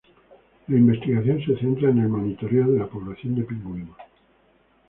La 0.67 0.77
investigación 0.79 1.39
se 1.45 1.55
centra 1.59 1.91
en 1.91 1.99
el 1.99 2.09
monitoreo 2.09 2.71
de 2.71 2.79
la 2.79 2.87
población 2.87 3.35
de 3.35 3.43
pingüinos. 3.43 3.97